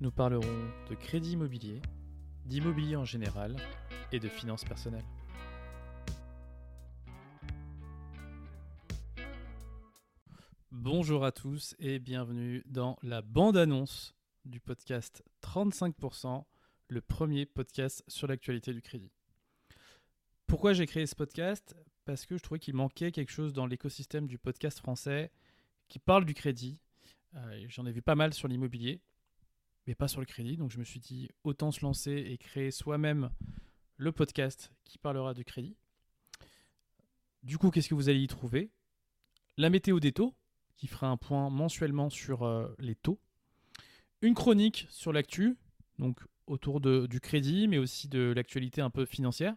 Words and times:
Nous 0.00 0.12
parlerons 0.12 0.70
de 0.88 0.94
crédit 0.94 1.32
immobilier, 1.32 1.82
d'immobilier 2.44 2.94
en 2.94 3.04
général 3.04 3.56
et 4.12 4.20
de 4.20 4.28
finances 4.28 4.64
personnelles. 4.64 5.04
Bonjour 10.70 11.24
à 11.24 11.32
tous 11.32 11.74
et 11.80 11.98
bienvenue 11.98 12.62
dans 12.66 12.96
la 13.02 13.22
bande-annonce 13.22 14.14
du 14.44 14.60
podcast 14.60 15.24
35%, 15.42 16.44
le 16.88 17.00
premier 17.00 17.44
podcast 17.44 18.04
sur 18.06 18.28
l'actualité 18.28 18.72
du 18.72 18.82
crédit. 18.82 19.10
Pourquoi 20.46 20.74
j'ai 20.74 20.86
créé 20.86 21.06
ce 21.06 21.16
podcast? 21.16 21.76
Parce 22.04 22.24
que 22.24 22.36
je 22.38 22.42
trouvais 22.42 22.60
qu'il 22.60 22.74
manquait 22.74 23.10
quelque 23.10 23.32
chose 23.32 23.52
dans 23.52 23.66
l'écosystème 23.66 24.28
du 24.28 24.38
podcast 24.38 24.78
français 24.78 25.32
qui 25.88 25.98
parle 25.98 26.24
du 26.24 26.34
crédit. 26.34 26.80
Euh, 27.34 27.64
J'en 27.68 27.84
ai 27.84 27.92
vu 27.92 28.00
pas 28.00 28.14
mal 28.14 28.32
sur 28.32 28.48
l'immobilier, 28.48 29.02
mais 29.88 29.94
pas 29.94 30.06
sur 30.06 30.20
le 30.20 30.26
crédit. 30.26 30.58
Donc 30.58 30.70
je 30.70 30.78
me 30.78 30.84
suis 30.84 31.00
dit, 31.00 31.30
autant 31.44 31.72
se 31.72 31.80
lancer 31.80 32.12
et 32.12 32.36
créer 32.36 32.70
soi-même 32.70 33.30
le 33.96 34.12
podcast 34.12 34.70
qui 34.84 34.98
parlera 34.98 35.32
du 35.32 35.44
crédit. 35.44 35.76
Du 37.42 37.56
coup, 37.56 37.70
qu'est-ce 37.70 37.88
que 37.88 37.94
vous 37.94 38.10
allez 38.10 38.20
y 38.20 38.26
trouver? 38.26 38.70
La 39.56 39.70
météo 39.70 39.98
des 39.98 40.12
taux, 40.12 40.34
qui 40.76 40.88
fera 40.88 41.08
un 41.08 41.16
point 41.16 41.48
mensuellement 41.48 42.10
sur 42.10 42.42
euh, 42.42 42.68
les 42.78 42.94
taux. 42.94 43.18
Une 44.20 44.34
chronique 44.34 44.86
sur 44.90 45.10
l'actu, 45.10 45.56
donc 45.98 46.20
autour 46.46 46.80
de- 46.82 47.06
du 47.06 47.18
crédit, 47.18 47.66
mais 47.66 47.78
aussi 47.78 48.08
de 48.08 48.32
l'actualité 48.36 48.82
un 48.82 48.90
peu 48.90 49.06
financière, 49.06 49.56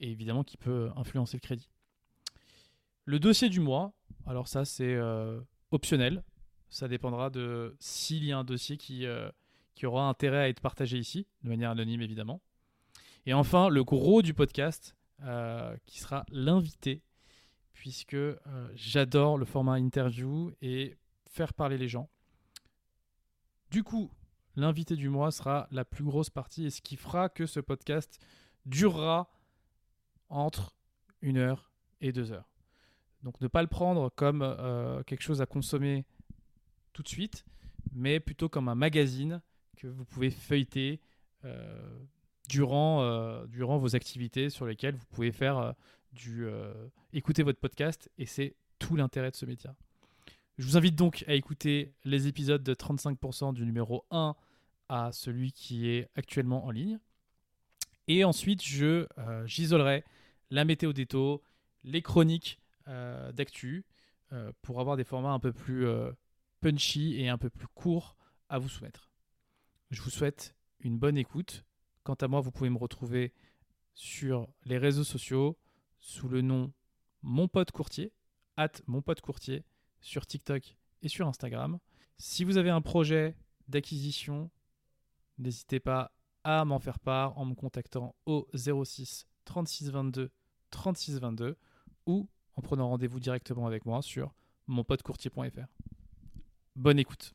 et 0.00 0.10
évidemment 0.10 0.42
qui 0.42 0.56
peut 0.56 0.90
influencer 0.96 1.36
le 1.36 1.40
crédit. 1.40 1.70
Le 3.04 3.20
dossier 3.20 3.48
du 3.48 3.60
mois, 3.60 3.94
alors 4.26 4.48
ça 4.48 4.64
c'est 4.64 4.94
euh, 4.94 5.40
optionnel, 5.70 6.24
ça 6.68 6.88
dépendra 6.88 7.30
de 7.30 7.76
s'il 7.78 8.24
y 8.24 8.32
a 8.32 8.38
un 8.38 8.44
dossier 8.44 8.76
qui, 8.76 9.06
euh, 9.06 9.30
qui 9.74 9.86
aura 9.86 10.08
intérêt 10.08 10.38
à 10.38 10.48
être 10.48 10.60
partagé 10.60 10.98
ici, 10.98 11.26
de 11.42 11.48
manière 11.48 11.70
anonyme 11.70 12.02
évidemment. 12.02 12.40
Et 13.26 13.34
enfin, 13.34 13.68
le 13.68 13.84
gros 13.84 14.22
du 14.22 14.34
podcast, 14.34 14.96
euh, 15.22 15.76
qui 15.86 16.00
sera 16.00 16.26
l'invité, 16.30 17.02
puisque 17.72 18.14
euh, 18.14 18.36
j'adore 18.74 19.38
le 19.38 19.44
format 19.44 19.78
interview 19.78 20.52
et 20.60 20.96
faire 21.30 21.54
parler 21.54 21.78
les 21.78 21.88
gens. 21.88 22.10
Du 23.70 23.84
coup, 23.84 24.10
l'invité 24.56 24.96
du 24.96 25.08
mois 25.08 25.30
sera 25.30 25.68
la 25.70 25.84
plus 25.84 26.04
grosse 26.04 26.30
partie 26.30 26.66
et 26.66 26.70
ce 26.70 26.82
qui 26.82 26.96
fera 26.96 27.28
que 27.28 27.46
ce 27.46 27.60
podcast 27.60 28.18
durera 28.66 29.30
entre 30.28 30.74
une 31.20 31.38
heure 31.38 31.70
et 32.00 32.12
deux 32.12 32.32
heures. 32.32 32.50
Donc 33.22 33.40
ne 33.40 33.46
pas 33.46 33.62
le 33.62 33.68
prendre 33.68 34.10
comme 34.10 34.42
euh, 34.42 35.02
quelque 35.04 35.22
chose 35.22 35.40
à 35.40 35.46
consommer 35.46 36.04
tout 36.92 37.02
de 37.02 37.08
suite, 37.08 37.44
mais 37.92 38.20
plutôt 38.20 38.48
comme 38.48 38.68
un 38.68 38.74
magazine 38.74 39.40
que 39.82 39.88
vous 39.88 40.04
pouvez 40.04 40.30
feuilleter 40.30 41.00
euh, 41.44 41.98
durant, 42.48 43.02
euh, 43.02 43.46
durant 43.46 43.78
vos 43.78 43.96
activités 43.96 44.48
sur 44.48 44.64
lesquelles 44.64 44.94
vous 44.94 45.06
pouvez 45.10 45.32
faire 45.32 45.58
euh, 45.58 45.72
du 46.12 46.46
écouter 47.14 47.42
votre 47.42 47.58
podcast 47.58 48.10
et 48.18 48.26
c'est 48.26 48.54
tout 48.78 48.96
l'intérêt 48.96 49.30
de 49.30 49.36
ce 49.36 49.46
métier. 49.46 49.70
Je 50.58 50.64
vous 50.64 50.76
invite 50.76 50.94
donc 50.94 51.24
à 51.26 51.32
écouter 51.34 51.94
les 52.04 52.28
épisodes 52.28 52.62
de 52.62 52.74
35% 52.74 53.54
du 53.54 53.64
numéro 53.64 54.04
1 54.10 54.36
à 54.90 55.10
celui 55.12 55.52
qui 55.52 55.88
est 55.88 56.10
actuellement 56.14 56.66
en 56.66 56.70
ligne. 56.70 56.98
Et 58.08 58.24
ensuite, 58.24 58.62
je 58.62 59.06
euh, 59.16 59.46
j'isolerai 59.46 60.04
la 60.50 60.66
météo 60.66 60.92
des 60.92 61.06
taux, 61.06 61.42
les 61.82 62.02
chroniques 62.02 62.60
d'actu 63.32 63.84
pour 64.60 64.80
avoir 64.80 64.96
des 64.96 65.04
formats 65.04 65.30
un 65.30 65.38
peu 65.38 65.52
plus 65.52 65.86
punchy 66.60 67.20
et 67.20 67.28
un 67.28 67.38
peu 67.38 67.48
plus 67.48 67.68
courts 67.68 68.16
à 68.48 68.58
vous 68.58 68.68
soumettre. 68.68 69.11
Je 69.92 70.00
vous 70.00 70.08
souhaite 70.08 70.56
une 70.80 70.98
bonne 70.98 71.18
écoute. 71.18 71.66
Quant 72.02 72.14
à 72.14 72.26
moi, 72.26 72.40
vous 72.40 72.50
pouvez 72.50 72.70
me 72.70 72.78
retrouver 72.78 73.34
sur 73.92 74.48
les 74.64 74.78
réseaux 74.78 75.04
sociaux 75.04 75.58
sous 75.98 76.28
le 76.28 76.40
nom 76.40 76.72
Mon 77.20 77.46
Pote 77.46 77.72
Courtier, 77.72 78.10
at 78.56 78.72
Mon 78.86 79.02
sur 80.00 80.24
TikTok 80.24 80.78
et 81.02 81.08
sur 81.08 81.28
Instagram. 81.28 81.78
Si 82.16 82.42
vous 82.42 82.56
avez 82.56 82.70
un 82.70 82.80
projet 82.80 83.36
d'acquisition, 83.68 84.50
n'hésitez 85.36 85.78
pas 85.78 86.10
à 86.42 86.64
m'en 86.64 86.78
faire 86.78 86.98
part 86.98 87.36
en 87.36 87.44
me 87.44 87.54
contactant 87.54 88.14
au 88.24 88.48
06 88.54 89.26
36 89.44 89.90
22 89.90 90.30
36 90.70 91.18
22 91.18 91.58
ou 92.06 92.30
en 92.56 92.62
prenant 92.62 92.88
rendez-vous 92.88 93.20
directement 93.20 93.66
avec 93.66 93.84
moi 93.84 94.00
sur 94.00 94.32
monpotecourtier.fr. 94.68 95.66
Bonne 96.76 96.98
écoute. 96.98 97.34